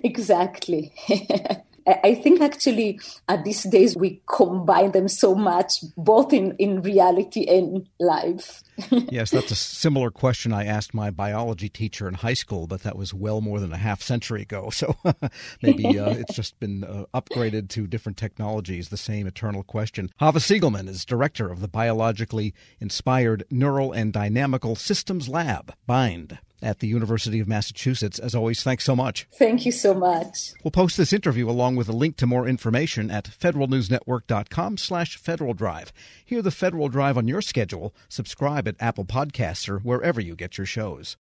exactly. 0.03 0.95
I 1.87 2.15
think 2.15 2.41
actually 2.41 3.01
at 3.29 3.45
these 3.45 3.65
days 3.65 3.97
we 3.97 4.23
combine 4.27 4.93
them 4.93 5.09
so 5.09 5.35
much, 5.35 5.83
both 5.97 6.33
in, 6.33 6.55
in 6.59 6.83
reality 6.83 7.47
and 7.47 7.87
life. 7.99 8.63
yes, 8.91 9.31
that's 9.31 9.51
a 9.51 9.57
similar 9.57 10.11
question 10.11 10.53
I 10.53 10.65
asked 10.65 10.95
my 10.95 11.11
biology 11.11 11.69
teacher 11.69 12.09
in 12.09 12.15
high 12.15 12.35
school, 12.35 12.67
but 12.67 12.83
that 12.83 12.97
was 12.97 13.13
well 13.13 13.41
more 13.41 13.61
than 13.61 13.73
a 13.73 13.79
half 13.79 14.03
century 14.03 14.43
ago. 14.43 14.71
So 14.81 14.97
maybe 15.63 15.99
uh, 15.99 16.09
it's 16.11 16.35
just 16.35 16.59
been 16.59 16.85
uh, 16.85 17.05
upgraded 17.13 17.69
to 17.71 17.87
different 17.87 18.17
technologies, 18.17 18.89
the 18.89 18.97
same 18.97 19.27
eternal 19.27 19.63
question. 19.63 20.11
Hava 20.19 20.39
Siegelmann 20.39 20.89
is 20.89 21.05
director 21.05 21.51
of 21.51 21.61
the 21.61 21.69
Biologically 21.69 22.55
Inspired 22.81 23.45
Neural 23.51 23.93
and 23.93 24.11
Dynamical 24.11 24.75
Systems 24.75 25.29
Lab, 25.29 25.75
BIND 25.87 26.39
at 26.63 26.81
the 26.81 26.87
University 26.89 27.41
of 27.41 27.49
Massachusetts. 27.49 28.19
As 28.19 28.35
always, 28.35 28.63
thanks 28.63 28.85
so 28.85 28.95
much. 28.95 29.27
Thank 29.33 29.67
you 29.67 29.73
so 29.73 29.95
much. 29.95 30.53
We'll 30.63 30.71
post 30.71 30.97
this 30.97 31.13
interview 31.13 31.49
along 31.49 31.77
with 31.77 31.89
a 31.89 31.93
link 31.93 32.17
to 32.19 32.27
more 32.27 32.47
information 32.47 33.11
at 33.11 33.25
federalnewsnetwork.com 33.25 34.79
slash 34.79 35.17
Federal 35.17 35.55
Drive. 35.55 35.93
Hear 36.25 36.43
the 36.43 36.51
Federal 36.51 36.89
Drive 36.89 37.17
on 37.17 37.29
your 37.29 37.43
schedule. 37.43 37.95
Subscribe 38.09 38.67
at 38.69 38.77
Apple 38.81 39.05
Podcasts 39.05 39.69
or 39.69 39.79
wherever 39.79 40.21
you 40.21 40.35
get 40.35 40.59
your 40.59 40.67
shows. 40.67 41.17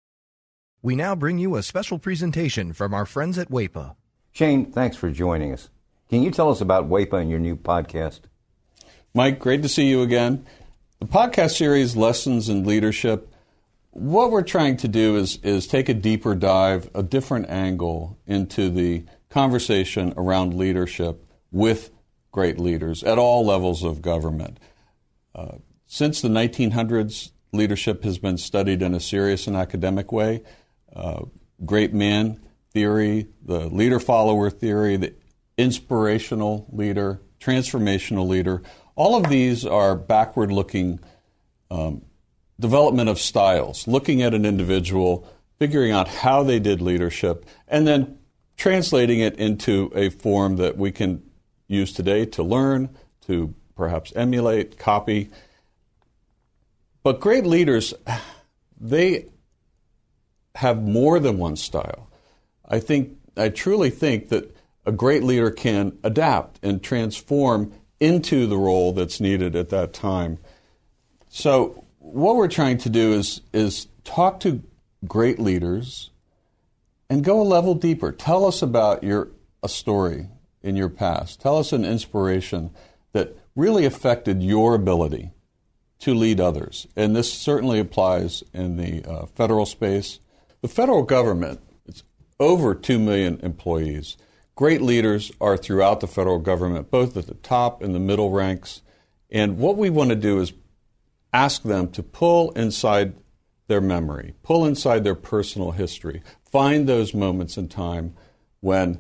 We 0.81 0.95
now 0.95 1.17
bring 1.17 1.39
you 1.39 1.57
a 1.57 1.63
special 1.63 1.99
presentation 1.99 2.73
from 2.73 2.95
our 2.95 3.05
friends 3.05 3.37
at 3.37 3.51
WAEPA. 3.51 3.97
Shane, 4.31 4.71
thanks 4.71 4.97
for 4.97 5.11
joining 5.11 5.53
us. 5.53 5.71
Can 6.09 6.23
you 6.23 6.31
tell 6.31 6.51
us 6.51 6.61
about 6.61 6.89
WAEPA 6.89 7.21
and 7.21 7.31
your 7.31 7.41
new 7.41 7.57
podcast? 7.57 8.21
Mike, 9.13 9.41
great 9.41 9.63
to 9.63 9.69
see 9.69 9.89
you 9.89 10.03
again. 10.03 10.47
The 11.01 11.07
podcast 11.07 11.57
series, 11.57 11.97
Lessons 11.97 12.49
in 12.49 12.65
Leadership, 12.65 13.33
what 13.91 14.31
we're 14.31 14.43
trying 14.43 14.77
to 14.79 14.89
do 14.89 15.17
is, 15.17 15.37
is 15.43 15.67
take 15.67 15.89
a 15.89 15.95
deeper 15.95 16.35
dive, 16.35 16.91
a 16.95 17.03
different 17.03 17.49
angle 17.49 18.19
into 18.27 18.69
the 18.69 19.05
conversation 19.29 20.15
around 20.17 20.55
leadership 20.55 21.25
with 21.51 21.91
great 22.31 22.59
leaders 22.59 23.03
at 23.03 23.19
all 23.19 23.45
levels 23.45 23.83
of 23.83 24.03
government. 24.03 24.59
Uh, 25.35 25.57
since 25.87 26.21
the 26.21 26.29
1900s, 26.29 27.31
leadership 27.53 28.05
has 28.05 28.19
been 28.19 28.37
studied 28.37 28.83
in 28.83 28.95
a 28.95 29.01
serious 29.01 29.47
and 29.47 29.57
academic 29.57 30.13
way. 30.13 30.43
Uh, 30.95 31.25
great 31.65 31.93
man 31.93 32.41
theory, 32.73 33.27
the 33.43 33.69
leader 33.69 33.99
follower 33.99 34.51
theory, 34.51 34.97
the 34.97 35.15
inspirational 35.57 36.67
leader, 36.71 37.21
transformational 37.41 38.29
leader, 38.29 38.63
all 38.95 39.17
of 39.17 39.31
these 39.31 39.65
are 39.65 39.95
backward 39.95 40.51
looking 40.51 40.99
um, 41.71 42.03
development 42.61 43.09
of 43.09 43.19
styles, 43.19 43.87
looking 43.87 44.23
at 44.23 44.35
an 44.35 44.45
individual, 44.45 45.29
figuring 45.59 45.93
out 45.93 46.09
how 46.09 46.43
they 46.43 46.59
did 46.59 46.81
leadership, 46.81 47.47
and 47.67 47.87
then 47.87 48.19
translating 48.57 49.21
it 49.21 49.37
into 49.37 49.91
a 49.95 50.11
form 50.11 50.57
that 50.57 50.77
we 50.77 50.91
can 50.91 51.23
use 51.69 51.93
today 51.93 52.25
to 52.25 52.43
learn, 52.43 52.89
to 53.27 53.55
perhaps 53.77 54.13
emulate, 54.17 54.79
copy. 54.79 55.31
But 57.03 57.21
great 57.21 57.47
leaders, 57.47 57.95
they 58.81 59.29
have 60.57 60.83
more 60.83 61.21
than 61.21 61.39
one 61.39 61.57
style. 61.57 62.11
I 62.69 62.81
think, 62.81 63.17
I 63.37 63.51
truly 63.51 63.91
think 63.91 64.31
that 64.31 64.57
a 64.85 64.91
great 64.91 65.23
leader 65.23 65.51
can 65.51 65.97
adapt 66.03 66.59
and 66.65 66.83
transform 66.83 67.73
into 68.01 68.47
the 68.47 68.57
role 68.57 68.93
that's 68.93 69.21
needed 69.21 69.55
at 69.55 69.69
that 69.69 69.93
time. 69.93 70.39
So 71.29 71.85
what 72.13 72.37
we're 72.37 72.49
trying 72.49 72.79
to 72.79 72.91
do 72.91 73.13
is 73.13 73.41
is 73.53 73.89
talk 74.05 74.41
to 74.41 74.63
great 75.07 75.39
leaders 75.39 76.11
and 77.11 77.25
go 77.25 77.41
a 77.41 77.43
level 77.43 77.75
deeper. 77.75 78.13
Tell 78.13 78.45
us 78.45 78.63
about 78.63 79.03
your 79.03 79.29
a 79.63 79.69
story 79.69 80.29
in 80.63 80.77
your 80.77 80.89
past. 80.89 81.41
Tell 81.41 81.59
us 81.59 81.73
an 81.73 81.85
inspiration 81.85 82.71
that 83.13 83.37
really 83.55 83.85
affected 83.85 84.43
your 84.43 84.75
ability 84.75 85.33
to 86.01 86.15
lead 86.15 86.41
others. 86.41 86.87
And 86.95 87.17
this 87.17 87.33
certainly 87.33 87.81
applies 87.81 88.45
in 88.53 88.77
the 88.77 89.05
uh, 89.05 89.27
federal 89.27 89.67
space. 89.67 90.21
The 90.61 90.69
federal 90.69 91.03
government, 91.03 91.61
it's 91.87 92.05
over 92.39 92.75
2 92.75 92.99
million 92.99 93.41
employees. 93.43 94.17
Great 94.55 94.81
leaders 94.81 95.33
are 95.41 95.57
throughout 95.57 96.01
the 96.01 96.07
federal 96.07 96.39
government, 96.39 96.91
both 96.91 97.17
at 97.17 97.27
the 97.27 97.35
top 97.35 97.83
and 97.83 97.95
the 97.95 98.01
middle 98.01 98.31
ranks. 98.31 98.83
And 99.31 99.59
what 99.59 99.77
we 99.77 99.91
want 99.91 100.11
to 100.11 100.17
do 100.17 100.41
is 100.41 100.53
ask 101.33 101.63
them 101.63 101.91
to 101.91 102.03
pull 102.03 102.51
inside 102.53 103.15
their 103.67 103.81
memory, 103.81 104.35
pull 104.43 104.65
inside 104.65 105.05
their 105.05 105.15
personal 105.15 105.73
history, 105.73 106.23
find 106.51 106.89
those 106.89 107.13
moments 107.13 107.57
in 107.57 107.69
time 107.69 108.15
when 108.61 108.99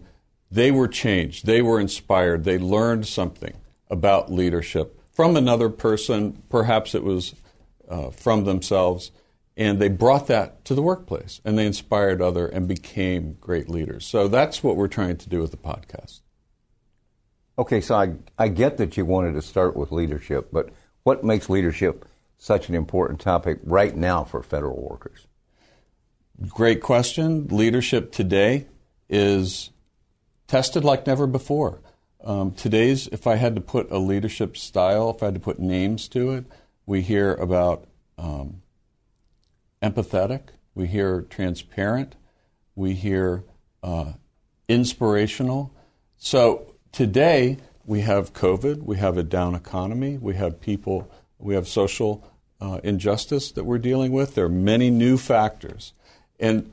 they 0.50 0.70
were 0.70 0.88
changed, 0.88 1.46
they 1.46 1.62
were 1.62 1.80
inspired, 1.80 2.44
they 2.44 2.58
learned 2.58 3.06
something 3.06 3.54
about 3.90 4.32
leadership 4.32 4.98
from 5.18 5.36
another 5.36 5.68
person, 5.68 6.40
perhaps 6.48 6.94
it 6.94 7.02
was 7.02 7.34
uh, 7.88 8.08
from 8.10 8.44
themselves, 8.44 9.10
and 9.56 9.80
they 9.80 9.88
brought 9.88 10.28
that 10.28 10.64
to 10.64 10.76
the 10.76 10.82
workplace 10.82 11.40
and 11.44 11.58
they 11.58 11.66
inspired 11.66 12.22
other 12.22 12.46
and 12.46 12.68
became 12.68 13.36
great 13.40 13.68
leaders. 13.68 14.06
So 14.06 14.28
that's 14.28 14.62
what 14.62 14.76
we're 14.76 14.86
trying 14.86 15.16
to 15.16 15.28
do 15.28 15.40
with 15.40 15.50
the 15.50 15.56
podcast. 15.56 16.20
Okay, 17.58 17.80
so 17.80 17.96
I, 17.96 18.14
I 18.38 18.46
get 18.46 18.76
that 18.76 18.96
you 18.96 19.04
wanted 19.04 19.32
to 19.32 19.42
start 19.42 19.76
with 19.76 19.90
leadership, 19.90 20.50
but 20.52 20.68
what 21.02 21.24
makes 21.24 21.50
leadership 21.50 22.04
such 22.38 22.68
an 22.68 22.74
important 22.74 23.20
topic 23.20 23.58
right 23.64 23.94
now 23.94 24.24
for 24.24 24.42
federal 24.42 24.80
workers? 24.80 25.26
Great 26.46 26.80
question. 26.80 27.48
Leadership 27.48 28.12
today 28.12 28.66
is 29.08 29.70
tested 30.46 30.84
like 30.84 31.06
never 31.06 31.26
before. 31.26 31.80
Um, 32.22 32.52
today's, 32.52 33.08
if 33.08 33.26
I 33.26 33.36
had 33.36 33.54
to 33.56 33.60
put 33.60 33.90
a 33.90 33.98
leadership 33.98 34.56
style, 34.56 35.10
if 35.10 35.22
I 35.22 35.26
had 35.26 35.34
to 35.34 35.40
put 35.40 35.58
names 35.58 36.08
to 36.08 36.32
it, 36.32 36.44
we 36.86 37.02
hear 37.02 37.34
about 37.34 37.86
um, 38.16 38.62
empathetic, 39.82 40.42
we 40.74 40.86
hear 40.86 41.22
transparent, 41.22 42.14
we 42.74 42.94
hear 42.94 43.44
uh, 43.82 44.12
inspirational. 44.68 45.74
So 46.16 46.74
today 46.92 47.58
we 47.84 48.02
have 48.02 48.32
COVID, 48.32 48.82
we 48.82 48.96
have 48.96 49.16
a 49.16 49.22
down 49.22 49.54
economy, 49.54 50.18
we 50.18 50.34
have 50.34 50.60
people 50.60 51.10
we 51.38 51.54
have 51.54 51.68
social 51.68 52.26
uh, 52.60 52.80
injustice 52.82 53.52
that 53.52 53.64
we're 53.64 53.78
dealing 53.78 54.12
with. 54.12 54.34
There 54.34 54.46
are 54.46 54.50
many 54.50 54.90
new 54.90 55.16
factors. 55.16 55.92
And 56.40 56.72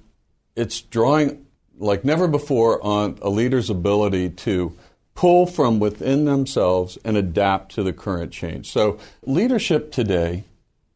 it's 0.56 0.82
drawing 0.82 1.46
like 1.78 2.06
never 2.06 2.28
before 2.28 2.84
on 2.84 3.18
a 3.22 3.30
leader's 3.30 3.70
ability 3.70 4.30
to 4.30 4.76
pull 5.14 5.46
from 5.46 5.80
within 5.80 6.26
themselves 6.26 6.98
and 7.04 7.18
adapt 7.18 7.74
to 7.76 7.84
the 7.84 7.94
current 7.94 8.32
change. 8.32 8.72
So, 8.72 9.00
leadership 9.24 9.92
today 9.92 10.44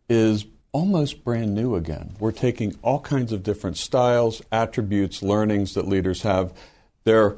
is 0.09 0.45
almost 0.71 1.23
brand 1.23 1.55
new 1.55 1.75
again. 1.75 2.15
We're 2.19 2.31
taking 2.31 2.75
all 2.81 2.99
kinds 2.99 3.31
of 3.31 3.43
different 3.43 3.77
styles, 3.77 4.41
attributes, 4.51 5.23
learnings 5.23 5.73
that 5.73 5.87
leaders 5.87 6.21
have. 6.23 6.53
They're 7.05 7.35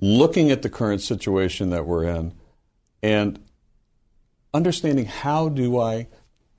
looking 0.00 0.50
at 0.50 0.62
the 0.62 0.70
current 0.70 1.00
situation 1.00 1.70
that 1.70 1.86
we're 1.86 2.04
in 2.04 2.32
and 3.02 3.38
understanding 4.54 5.06
how 5.06 5.48
do 5.48 5.78
I 5.78 6.08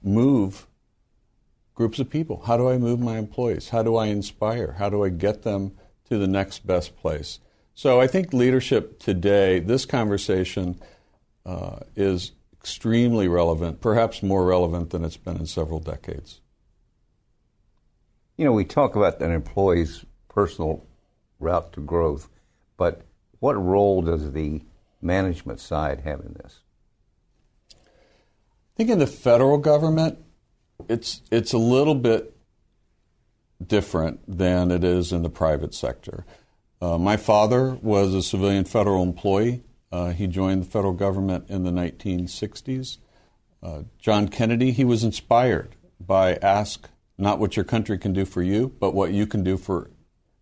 move 0.02 0.68
groups 1.76 2.00
of 2.00 2.10
people? 2.10 2.44
How 2.46 2.58
do 2.58 2.70
I 2.70 2.78
move 2.78 3.00
my 3.00 3.18
employees? 3.18 3.70
How 3.70 3.84
do 3.84 3.96
I 3.96 4.08
inspire? 4.08 4.74
How 4.74 4.90
do 4.90 5.04
I 5.04 5.10
get 5.10 5.44
them 5.44 5.72
to 6.10 6.18
the 6.18 6.28
next 6.28 6.68
best 6.68 6.98
place? 6.98 7.40
So 7.74 8.02
I 8.02 8.08
think 8.08 8.34
leadership 8.34 9.00
today, 9.00 9.60
this 9.60 9.86
conversation 9.86 10.82
uh, 11.46 11.80
is 11.96 12.34
extremely 12.60 13.28
relevant, 13.28 13.80
perhaps 13.80 14.22
more 14.22 14.46
relevant 14.46 14.90
than 14.90 15.06
it's 15.06 15.18
been 15.18 15.38
in 15.38 15.46
several 15.46 15.80
decades. 15.80 16.42
You 18.36 18.46
know, 18.46 18.52
we 18.52 18.66
talk 18.66 18.96
about 18.96 19.22
an 19.22 19.32
employee's 19.32 20.04
personal 20.28 20.86
route 21.40 21.72
to 21.74 21.80
growth, 21.80 22.30
but 22.76 23.02
what 23.40 23.54
role 23.54 24.02
does 24.02 24.34
the 24.34 24.62
management 25.02 25.60
side 25.62 26.02
have 26.02 26.20
in 26.20 26.34
this? 26.34 26.60
Think 28.80 28.92
in 28.92 29.00
the 29.00 29.08
federal 29.08 29.58
government, 29.58 30.18
it's 30.88 31.22
it's 31.32 31.52
a 31.52 31.58
little 31.58 31.96
bit 31.96 32.34
different 33.62 34.22
than 34.26 34.72
it 34.72 34.86
is 34.86 35.12
in 35.12 35.22
the 35.22 35.30
private 35.30 35.74
sector. 35.74 36.26
Uh, 36.82 36.98
my 36.98 37.18
father 37.18 37.72
was 37.82 38.14
a 38.14 38.24
civilian 38.24 38.64
federal 38.64 39.04
employee. 39.04 39.64
Uh, 39.92 40.12
he 40.12 40.28
joined 40.28 40.64
the 40.64 40.66
federal 40.66 40.94
government 40.94 41.50
in 41.50 41.64
the 41.64 41.72
1960s. 41.72 43.00
Uh, 43.62 43.82
John 43.98 44.30
Kennedy, 44.30 44.72
he 44.72 44.86
was 44.86 45.04
inspired 45.04 45.76
by 46.00 46.36
ask 46.36 46.88
not 47.18 47.38
what 47.38 47.58
your 47.58 47.66
country 47.66 47.98
can 47.98 48.14
do 48.14 48.24
for 48.24 48.42
you, 48.42 48.70
but 48.80 48.94
what 48.94 49.12
you 49.12 49.28
can 49.28 49.44
do 49.44 49.58
for 49.58 49.92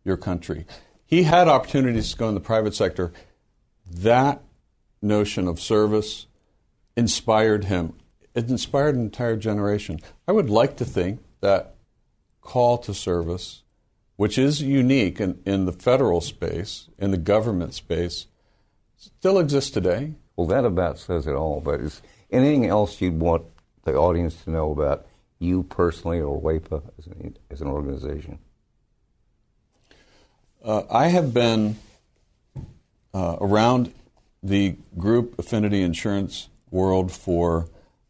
your 0.06 0.16
country. 0.16 0.68
He 1.08 1.24
had 1.24 1.48
opportunities 1.48 2.12
to 2.12 2.18
go 2.18 2.30
in 2.30 2.36
the 2.36 2.40
private 2.40 2.76
sector. 2.76 3.12
That 3.90 4.44
notion 5.02 5.48
of 5.48 5.60
service 5.60 6.28
inspired 6.96 7.64
him 7.64 7.94
it 8.38 8.50
inspired 8.50 8.96
an 8.96 9.02
entire 9.02 9.36
generation. 9.36 10.00
I 10.28 10.32
would 10.32 10.50
like 10.50 10.78
to 10.78 10.86
think 10.86 11.20
that 11.42 11.76
call 12.42 12.78
to 12.80 12.94
service 12.94 13.64
which 14.18 14.38
is 14.38 14.62
unique 14.62 15.22
in, 15.22 15.40
in 15.46 15.66
the 15.66 15.72
federal 15.72 16.20
space, 16.20 16.90
in 16.98 17.12
the 17.12 17.18
government 17.18 17.74
space, 17.74 18.26
still 18.98 19.40
exists 19.40 19.70
today. 19.70 20.16
Well, 20.36 20.48
that 20.48 20.66
about 20.66 21.00
says 21.00 21.28
it 21.28 21.36
all. 21.36 21.62
But 21.62 21.80
is 21.80 22.02
anything 22.32 22.66
else 22.66 23.00
you'd 23.00 23.20
want 23.20 23.46
the 23.84 23.94
audience 23.94 24.44
to 24.44 24.50
know 24.50 24.72
about 24.72 25.06
you 25.40 25.64
personally 25.64 26.20
or 26.20 26.42
WAEPA 26.42 26.82
as 26.98 27.08
an, 27.08 27.38
as 27.52 27.62
an 27.62 27.68
organization? 27.68 28.40
Uh, 30.66 30.84
I 30.90 31.08
have 31.08 31.32
been 31.32 31.78
uh, 33.14 33.38
around 33.40 33.94
the 34.42 34.78
group 34.98 35.38
affinity 35.38 35.84
insurance 35.84 36.50
world 36.72 37.12
for 37.12 37.70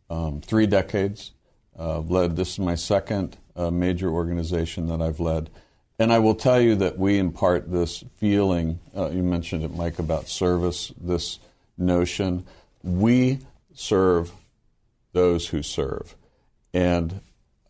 um, 0.09 0.41
three 0.41 0.67
decades. 0.67 1.31
Uh, 1.77 1.99
led 1.99 2.35
this 2.35 2.53
is 2.53 2.59
my 2.59 2.75
second 2.75 3.37
uh, 3.55 3.69
major 3.69 4.09
organization 4.09 4.87
that 4.87 5.01
I've 5.01 5.19
led, 5.19 5.49
and 5.99 6.11
I 6.11 6.19
will 6.19 6.33
tell 6.33 6.59
you 6.59 6.75
that 6.75 6.97
we 6.97 7.19
impart 7.19 7.71
this 7.71 8.03
feeling. 8.15 8.79
Uh, 8.95 9.09
you 9.09 9.21
mentioned 9.21 9.63
it, 9.63 9.75
Mike, 9.75 9.99
about 9.99 10.27
service. 10.27 10.91
This 10.99 11.39
notion 11.77 12.45
we 12.83 13.39
serve 13.75 14.31
those 15.13 15.47
who 15.47 15.61
serve, 15.61 16.15
and 16.73 17.21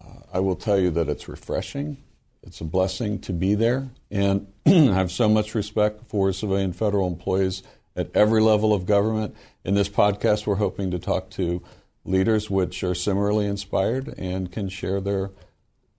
uh, 0.01 0.19
I 0.33 0.39
will 0.39 0.55
tell 0.55 0.79
you 0.79 0.91
that 0.91 1.09
it's 1.09 1.27
refreshing. 1.27 1.97
It's 2.43 2.61
a 2.61 2.65
blessing 2.65 3.19
to 3.21 3.33
be 3.33 3.55
there, 3.55 3.89
and 4.09 4.47
I 4.65 4.71
have 4.71 5.11
so 5.11 5.27
much 5.27 5.53
respect 5.53 6.03
for 6.07 6.31
civilian 6.31 6.71
federal 6.71 7.07
employees 7.07 7.61
at 7.97 8.15
every 8.15 8.41
level 8.41 8.73
of 8.73 8.85
government. 8.85 9.35
In 9.65 9.73
this 9.73 9.89
podcast, 9.89 10.47
we're 10.47 10.55
hoping 10.55 10.91
to 10.91 10.99
talk 10.99 11.29
to 11.31 11.61
leaders 12.07 12.49
which 12.49 12.83
are 12.83 12.95
similarly 12.95 13.45
inspired 13.45 14.13
and 14.17 14.51
can 14.51 14.69
share 14.69 15.01
their 15.01 15.31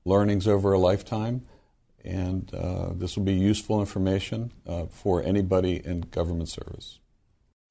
learnings 0.05 0.49
over 0.49 0.73
a 0.73 0.79
lifetime. 0.79 1.47
And 2.05 2.53
uh, 2.55 2.91
this 2.95 3.17
will 3.17 3.25
be 3.25 3.35
useful 3.35 3.81
information 3.81 4.53
uh, 4.67 4.87
for 4.87 5.23
anybody 5.23 5.85
in 5.85 6.01
government 6.01 6.49
service. 6.49 6.99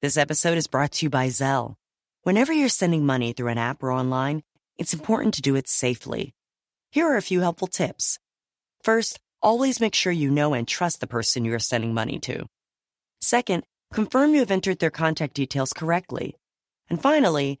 This 0.00 0.16
episode 0.16 0.56
is 0.56 0.68
brought 0.68 0.92
to 0.92 1.06
you 1.06 1.10
by 1.10 1.26
Zelle. 1.26 1.74
Whenever 2.22 2.52
you're 2.52 2.68
sending 2.68 3.04
money 3.04 3.32
through 3.32 3.48
an 3.48 3.58
app 3.58 3.82
or 3.82 3.90
online, 3.90 4.42
it's 4.76 4.94
important 4.94 5.34
to 5.34 5.42
do 5.42 5.56
it 5.56 5.68
safely. 5.68 6.34
Here 6.92 7.06
are 7.08 7.16
a 7.16 7.22
few 7.22 7.40
helpful 7.40 7.66
tips. 7.66 8.18
First, 8.82 9.18
always 9.42 9.80
make 9.80 9.94
sure 9.94 10.12
you 10.12 10.30
know 10.30 10.54
and 10.54 10.68
trust 10.68 11.00
the 11.00 11.06
person 11.06 11.44
you 11.44 11.52
are 11.54 11.58
sending 11.58 11.94
money 11.94 12.20
to. 12.20 12.46
Second, 13.20 13.64
confirm 13.92 14.34
you 14.34 14.40
have 14.40 14.52
entered 14.52 14.78
their 14.78 14.90
contact 14.90 15.34
details 15.34 15.72
correctly. 15.72 16.36
And 16.88 17.02
finally, 17.02 17.60